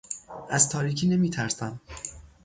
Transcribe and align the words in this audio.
از 0.49 0.69
تاریکی 0.69 1.07
نمیترسم. 1.07 1.79